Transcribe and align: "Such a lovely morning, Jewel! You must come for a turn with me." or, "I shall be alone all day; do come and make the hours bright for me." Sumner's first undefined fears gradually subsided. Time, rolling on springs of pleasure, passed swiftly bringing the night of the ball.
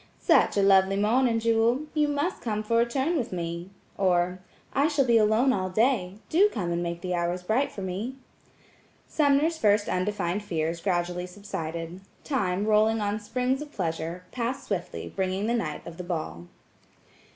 "Such 0.17 0.57
a 0.57 0.63
lovely 0.63 0.95
morning, 0.95 1.37
Jewel! 1.39 1.81
You 1.93 2.07
must 2.07 2.41
come 2.41 2.63
for 2.63 2.81
a 2.81 2.87
turn 2.87 3.15
with 3.15 3.31
me." 3.31 3.69
or, 3.99 4.39
"I 4.73 4.87
shall 4.87 5.05
be 5.05 5.19
alone 5.19 5.53
all 5.53 5.69
day; 5.69 6.15
do 6.27 6.49
come 6.49 6.71
and 6.71 6.81
make 6.81 7.01
the 7.01 7.13
hours 7.13 7.43
bright 7.43 7.71
for 7.71 7.83
me." 7.83 8.15
Sumner's 9.07 9.59
first 9.59 9.87
undefined 9.87 10.41
fears 10.41 10.81
gradually 10.81 11.27
subsided. 11.27 12.01
Time, 12.23 12.65
rolling 12.65 12.99
on 12.99 13.19
springs 13.19 13.61
of 13.61 13.71
pleasure, 13.71 14.23
passed 14.31 14.63
swiftly 14.65 15.13
bringing 15.15 15.45
the 15.45 15.53
night 15.53 15.85
of 15.85 15.97
the 15.97 16.03
ball. 16.03 16.47